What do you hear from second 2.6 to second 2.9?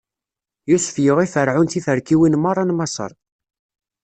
n